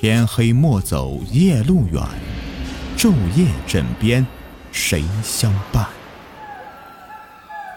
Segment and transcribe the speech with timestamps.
[0.00, 2.00] 天黑莫走夜路远，
[2.96, 4.24] 昼夜枕边
[4.70, 5.88] 谁相伴？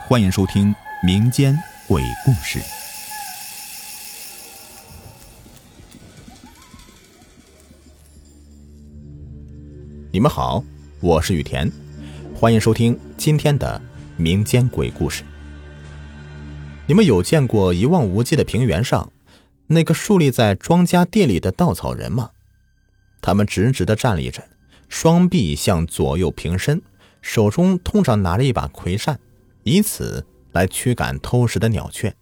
[0.07, 0.71] 欢迎收听
[1.03, 1.57] 民间
[1.87, 2.59] 鬼故事。
[10.11, 10.63] 你们好，
[10.99, 11.71] 我是雨田，
[12.35, 13.81] 欢迎收听今天的
[14.15, 15.23] 民间鬼故事。
[16.85, 19.11] 你们有见过一望无际的平原上
[19.71, 22.31] 那个竖立在庄稼地里的稻草人吗？
[23.21, 24.43] 他们直直的站立着，
[24.89, 26.81] 双臂向左右平伸，
[27.21, 29.17] 手中通常拿着一把葵扇，
[29.63, 32.13] 以此来驱赶偷食的鸟雀。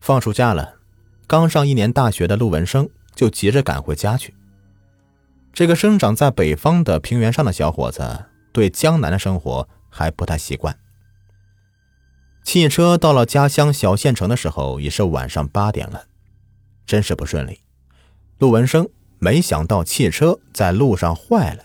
[0.00, 0.76] 放暑假了，
[1.26, 4.34] 刚上一年大学的陆文生就急着赶回家去。
[5.52, 10.74] 这个生长在北方的平原上的小伙子，对江南的生活还不太习惯。
[12.52, 16.04] 汽车到了家乡小县城的时候，已是晚上八点了，
[16.84, 17.60] 真是不顺利。
[18.40, 18.86] 陆文生
[19.18, 21.64] 没想到汽车在路上坏了，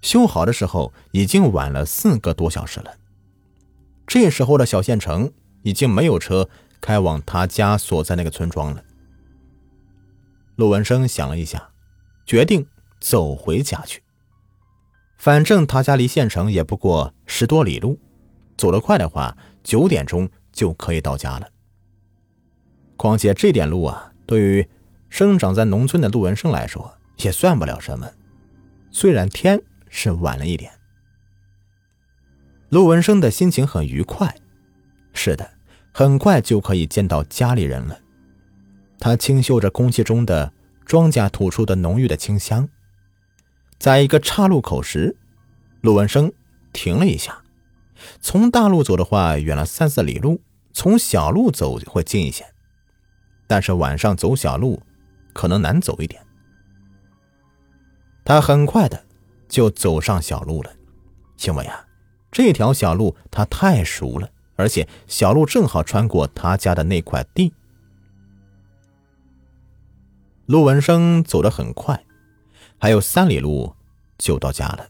[0.00, 2.94] 修好的时候已经晚了四个多小时了。
[4.06, 5.32] 这时候的小县城
[5.64, 6.48] 已经没有车
[6.80, 8.84] 开往他家所在那个村庄了。
[10.54, 11.70] 陆文生想了一下，
[12.24, 12.64] 决定
[13.00, 14.00] 走回家去。
[15.18, 17.98] 反正他家离县城也不过十多里路，
[18.56, 19.36] 走得快的话。
[19.64, 21.48] 九点钟就可以到家了。
[22.96, 24.68] 况且这点路啊，对于
[25.08, 28.10] 生长在农村的陆文生来说也算不了什么。
[28.90, 30.72] 虽然天是晚了一点，
[32.70, 34.34] 陆文生的心情很愉快。
[35.14, 35.48] 是的，
[35.92, 38.00] 很快就可以见到家里人了。
[38.98, 40.52] 他清嗅着空气中的
[40.84, 42.68] 庄稼吐出的浓郁的清香。
[43.78, 45.16] 在一个岔路口时，
[45.82, 46.32] 陆文生
[46.72, 47.41] 停了一下。
[48.20, 50.40] 从大路走的话，远了三四里路；
[50.72, 52.44] 从小路走会近一些，
[53.46, 54.82] 但是晚上走小路
[55.32, 56.24] 可能难走一点。
[58.24, 59.04] 他很快的
[59.48, 60.72] 就走上小路了，
[61.44, 61.86] 因为啊，
[62.30, 67.52] 这条小路他太熟了，而且小路正好穿过他家的那块地。
[70.46, 72.04] 陆文生走得很快，
[72.78, 73.74] 还有三里路
[74.18, 74.86] 就到家了。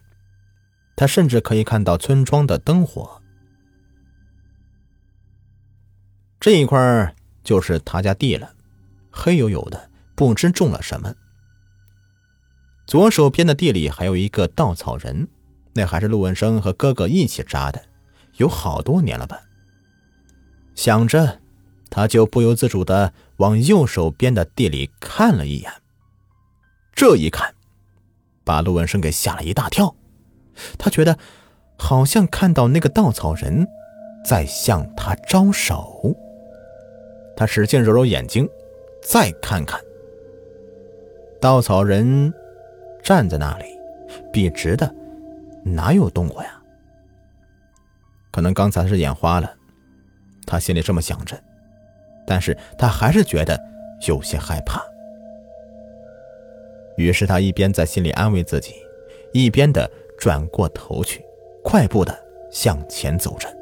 [0.95, 3.21] 他甚至可以看到村庄的灯火。
[6.39, 7.15] 这一块
[7.45, 8.55] 就是他家地了，
[9.11, 11.15] 黑黝黝的，不知种了什么。
[12.87, 15.29] 左手边的地里还有一个稻草人，
[15.75, 17.85] 那还是陆文生和哥哥一起扎的，
[18.37, 19.41] 有好多年了吧。
[20.75, 21.41] 想着，
[21.91, 25.73] 他就不由自主的往右手边的地里看了一眼。
[26.93, 27.55] 这一看，
[28.45, 29.95] 把陆文生给吓了一大跳。
[30.78, 31.19] 他觉得
[31.77, 33.67] 好像看到那个稻草人
[34.25, 36.15] 在向他招手。
[37.34, 38.49] 他使劲揉揉眼睛，
[39.03, 39.81] 再看看，
[41.41, 42.33] 稻草人
[43.03, 43.65] 站在那里，
[44.33, 44.95] 笔直的，
[45.65, 46.61] 哪有动过呀？
[48.31, 49.53] 可能刚才是眼花了，
[50.47, 51.37] 他心里这么想着，
[52.27, 53.59] 但是他还是觉得
[54.06, 54.81] 有些害怕。
[56.97, 58.75] 于是他一边在心里安慰自己，
[59.33, 59.91] 一边的。
[60.22, 61.21] 转过头去，
[61.65, 62.16] 快步的
[62.49, 63.53] 向前走着。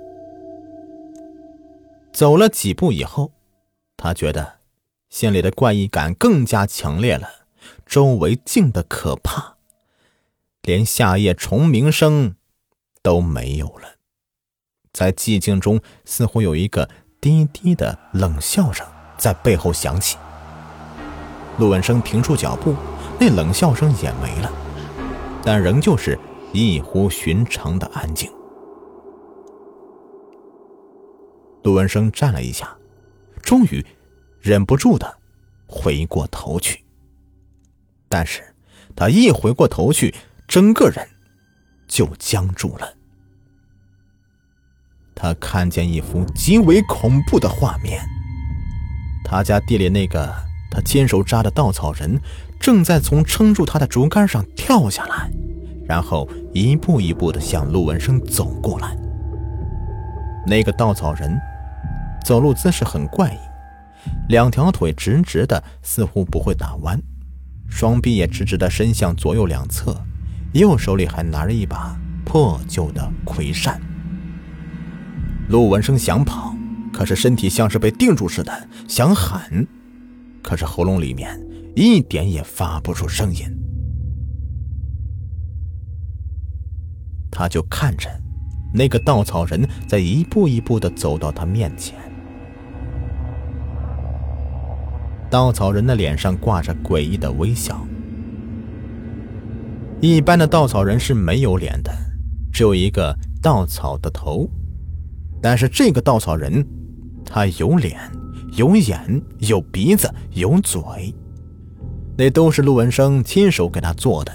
[2.12, 3.32] 走了几步以后，
[3.96, 4.56] 他觉得
[5.08, 7.30] 心里的怪异感更加强烈了。
[7.86, 9.56] 周围静的可怕，
[10.60, 12.34] 连夏夜虫鸣声
[13.00, 13.94] 都没有了。
[14.92, 16.90] 在寂静中，似乎有一个
[17.22, 20.18] 低低的冷笑声在背后响起。
[21.56, 22.74] 陆文生停住脚步，
[23.18, 24.52] 那冷笑声也没了，
[25.42, 26.18] 但仍旧是。
[26.52, 28.30] 异乎寻常的安静。
[31.62, 32.76] 陆文生站了一下，
[33.42, 33.84] 终于
[34.40, 35.18] 忍不住的
[35.66, 36.82] 回过头去。
[38.08, 38.42] 但是，
[38.96, 40.14] 他一回过头去，
[40.48, 41.06] 整个人
[41.86, 42.94] 就僵住了。
[45.14, 48.02] 他看见一幅极为恐怖的画面：
[49.22, 50.34] 他家地里那个
[50.70, 52.18] 他亲手扎的稻草人，
[52.58, 55.30] 正在从撑住他的竹竿上跳下来。
[55.90, 58.96] 然后一步一步的向陆文生走过来。
[60.46, 61.36] 那个稻草人
[62.24, 63.38] 走路姿势很怪异，
[64.28, 66.96] 两条腿直直的，似乎不会打弯，
[67.68, 70.00] 双臂也直直的伸向左右两侧，
[70.52, 73.80] 右手里还拿着一把破旧的葵扇。
[75.48, 76.54] 陆文生想跑，
[76.92, 78.52] 可是身体像是被定住似的；
[78.86, 79.66] 想喊，
[80.40, 81.44] 可是喉咙里面
[81.74, 83.59] 一点也发不出声音。
[87.30, 88.08] 他就看着
[88.72, 91.94] 那个稻草人在一步一步的走到他面前。
[95.30, 97.86] 稻草人的脸上挂着诡异的微笑。
[100.00, 101.92] 一般的稻草人是没有脸的，
[102.52, 104.48] 只有一个稻草的头。
[105.42, 106.66] 但是这个稻草人，
[107.24, 107.98] 他有脸、
[108.56, 110.82] 有眼、有鼻子、有嘴，
[112.16, 114.32] 那都是陆文生亲手给他做的。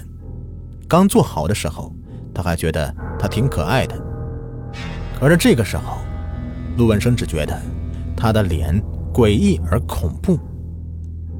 [0.88, 1.92] 刚做好的时候，
[2.36, 3.98] 他还觉得他挺可爱的。
[5.18, 5.96] 可是这个时候，
[6.76, 7.58] 陆文生只觉得
[8.14, 8.78] 他的脸
[9.10, 10.38] 诡异而恐怖。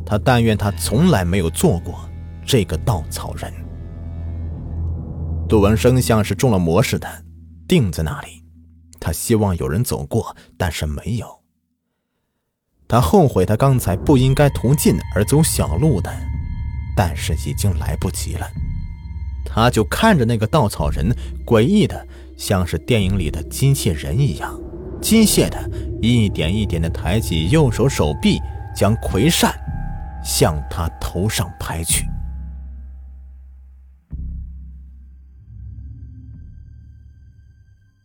[0.06, 2.08] 他但愿他从来没有做过
[2.46, 3.52] 这个稻草人。
[5.50, 7.06] 陆文生像是中了魔似的，
[7.68, 8.42] 定在那里。
[8.98, 11.26] 他希望有人走过，但是没有。
[12.88, 16.10] 他后悔他刚才不应该途径而走小路的，
[16.96, 18.48] 但是已经来不及了。
[19.56, 21.16] 他就看着那个稻草人，
[21.46, 22.06] 诡异的
[22.36, 24.60] 像是电影里的机器人一样，
[25.00, 25.58] 机械的
[26.02, 28.38] 一点一点的抬起右手手臂，
[28.76, 29.58] 将葵扇
[30.22, 32.04] 向他头上拍去。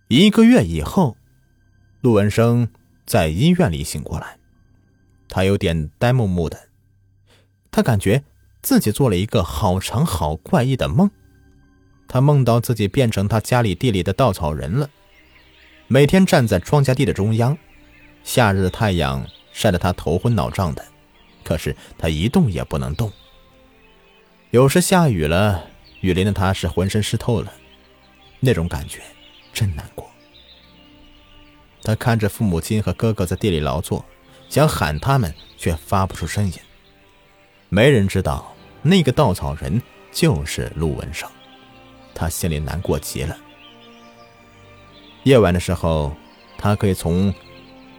[0.08, 1.18] 一个月以后，
[2.00, 2.70] 陆文生
[3.06, 4.38] 在医院里醒过来，
[5.28, 6.58] 他有点呆木木的，
[7.70, 8.24] 他感觉
[8.62, 11.12] 自己做了一个好长好怪异的梦。
[12.14, 14.90] 他梦到自己变成他家里地里的稻草人了，
[15.88, 17.58] 每天站在庄稼地的中央，
[18.22, 20.86] 夏日的太阳晒得他头昏脑胀的，
[21.42, 23.10] 可是他一动也不能动。
[24.50, 25.64] 有时下雨了，
[26.02, 27.54] 雨淋的他是浑身湿透了，
[28.42, 29.00] 那种感觉
[29.54, 30.12] 真难过。
[31.82, 34.04] 他看着父母亲和哥哥在地里劳作，
[34.50, 36.54] 想喊他们，却发不出声音。
[37.70, 39.82] 没人知道那个稻草人
[40.12, 41.32] 就是陆文生。
[42.14, 43.38] 他心里难过极了。
[45.24, 46.14] 夜晚的时候，
[46.58, 47.34] 他可以从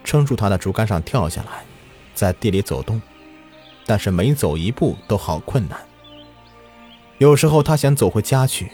[0.02, 1.64] 撑住他的竹竿上跳下来，
[2.14, 3.00] 在地里走动，
[3.86, 5.78] 但是每走一步都好困难。
[7.18, 8.72] 有时候他想走回家去，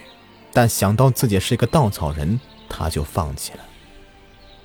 [0.52, 3.60] 但想到自己是一个稻草人，他就放弃了。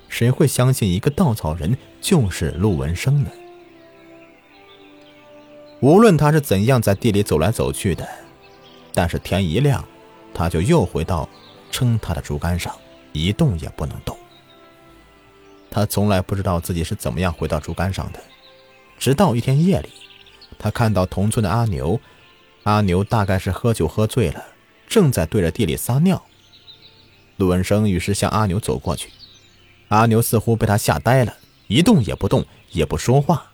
[0.08, 3.30] 谁会相信一个稻草人就是陆文生呢？
[5.80, 8.08] 无论他是怎样在地里走来走去的，
[8.94, 9.84] 但是天一亮。
[10.34, 11.28] 他就又回到
[11.70, 12.74] 撑他的竹竿上，
[13.12, 14.18] 一动也不能动。
[15.70, 18.20] 他从来不知道自己是怎么样回到竹竿上的，
[18.98, 19.88] 直到一天夜里，
[20.58, 22.00] 他看到同村的阿牛，
[22.64, 24.44] 阿牛大概是喝酒喝醉了，
[24.88, 26.22] 正在对着地里撒尿。
[27.36, 29.10] 陆文生于是向阿牛走过去，
[29.88, 31.34] 阿牛似乎被他吓呆了，
[31.68, 33.52] 一动也不动，也不说话。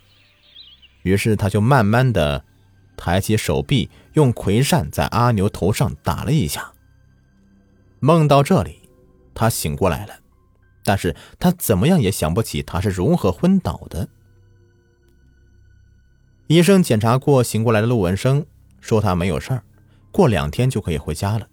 [1.02, 2.44] 于是他就慢慢的。
[3.02, 6.69] 抬起手臂，用葵扇在阿牛头上打了一下。
[8.00, 8.88] 梦到这里，
[9.34, 10.14] 他醒过来了，
[10.82, 14.08] 但是他怎么样也想不起他是如何昏倒的。
[16.46, 18.44] 医生检查过醒过来的陆文生，
[18.80, 19.62] 说他没有事儿，
[20.10, 21.46] 过两天就可以回家了。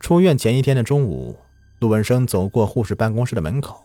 [0.00, 1.38] 出院前一天的中午，
[1.78, 3.84] 陆文生走过护士办公室的门口，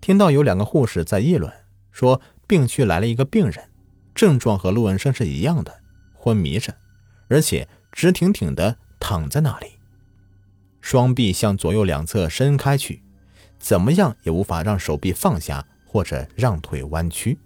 [0.00, 1.52] 听到有两个护士在议论，
[1.92, 3.70] 说病区来了一个病人。
[4.14, 5.80] 症状和陆文生是一样的，
[6.12, 6.74] 昏迷着，
[7.28, 9.78] 而且直挺挺的躺在那里，
[10.82, 13.02] 双臂向左右两侧伸开去，
[13.58, 17.38] 怎么样也无法让手臂放下或者让腿弯曲。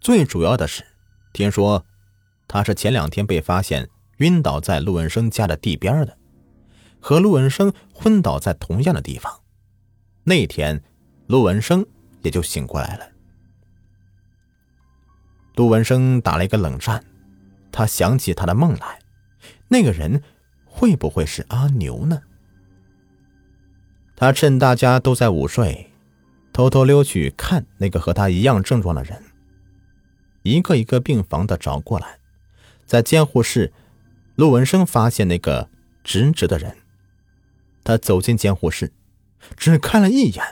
[0.00, 0.84] 最主要的是，
[1.32, 1.84] 听说
[2.46, 6.16] 他是前两天被发现晕倒在陆文生家的地边的，
[7.00, 9.40] 和陆文生昏倒在同样的地方。
[10.24, 10.84] 那天，
[11.26, 11.84] 陆文生
[12.22, 13.08] 也就醒过来了。
[15.56, 17.04] 陆文生打了一个冷战，
[17.72, 19.00] 他想起他的梦来，
[19.68, 20.22] 那个人
[20.80, 22.22] 会不会是阿牛呢？
[24.16, 25.90] 他趁大家都在午睡，
[26.54, 29.22] 偷偷溜去看那个和他一样症状的人，
[30.42, 32.18] 一个一个病房的找过来，
[32.86, 33.74] 在监护室，
[34.36, 35.68] 陆文生发现那个
[36.02, 36.74] 直直的人，
[37.84, 38.90] 他走进监护室，
[39.58, 40.42] 只看了一眼，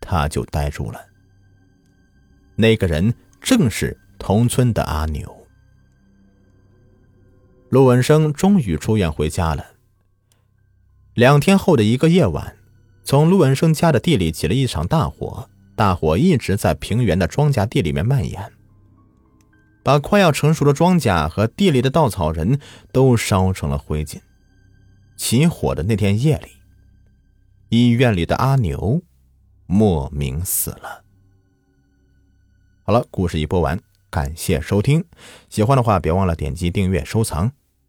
[0.00, 1.06] 他就呆住了。
[2.54, 3.98] 那个人正是。
[4.22, 5.39] 同村的阿牛，
[7.70, 9.64] 陆文生终于出院回家了。
[11.14, 12.56] 两天后的一个夜晚，
[13.04, 18.52] 从陆文生家的地里起了一场大火，大火一直在平原的庄稼地里面蔓延，
[19.84, 22.58] 把快要成熟的庄稼和地里的稻草人
[22.90, 24.20] 都烧成了灰烬。
[25.16, 26.48] 起火的那天夜里，
[27.68, 29.00] 医院里的阿牛
[29.66, 31.04] 莫名死了。
[32.82, 33.78] 好了，故事已播完。
[34.08, 35.04] 感谢收听，
[35.48, 37.52] 喜欢的话别忘了点击订阅、收藏、